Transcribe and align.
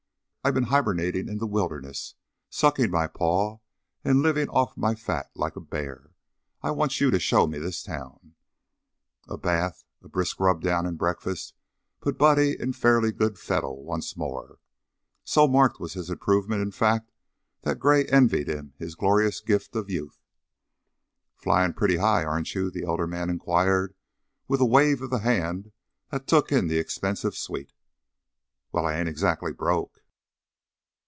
"I've 0.43 0.55
been 0.55 0.63
hibernating 0.73 1.29
in 1.29 1.37
the 1.37 1.45
wilderness, 1.45 2.15
sucking 2.49 2.89
my 2.89 3.05
paw 3.05 3.59
and 4.03 4.23
living 4.23 4.49
off 4.49 4.75
my 4.75 4.95
fat, 4.95 5.29
like 5.35 5.55
a 5.55 5.59
bear. 5.61 6.15
I 6.63 6.71
want 6.71 6.99
you 6.99 7.11
to 7.11 7.19
shown 7.19 7.51
me 7.51 7.59
this 7.59 7.83
town." 7.83 8.33
A 9.29 9.37
bath, 9.37 9.83
a 10.01 10.09
brisk 10.09 10.39
rubdown, 10.39 10.87
and 10.87 10.97
breakfast 10.97 11.53
put 11.99 12.17
Buddy 12.17 12.59
in 12.59 12.73
fairly 12.73 13.11
good 13.11 13.37
fettle 13.37 13.83
once 13.83 14.17
more; 14.17 14.57
so 15.23 15.47
marked 15.47 15.79
was 15.79 15.93
his 15.93 16.09
improvement, 16.09 16.63
in 16.63 16.71
fact, 16.71 17.11
that 17.61 17.77
Gray 17.77 18.05
envied 18.05 18.47
him 18.49 18.73
his 18.79 18.95
glorious 18.95 19.41
gift 19.41 19.75
of 19.75 19.91
youth. 19.91 20.23
"Flying 21.35 21.73
pretty 21.73 21.97
high, 21.97 22.23
aren't 22.23 22.55
you?" 22.55 22.71
the 22.71 22.83
elder 22.83 23.05
man 23.05 23.29
inquired, 23.29 23.93
with 24.47 24.59
a 24.59 24.65
wave 24.65 25.03
of 25.03 25.11
the 25.11 25.19
hand 25.19 25.71
that 26.09 26.25
took 26.25 26.51
in 26.51 26.65
the 26.67 26.79
expensive 26.79 27.35
suite. 27.35 27.73
"Well, 28.71 28.87
I 28.87 28.95
ain't 28.95 29.07
exactly 29.07 29.53
broke." 29.53 29.99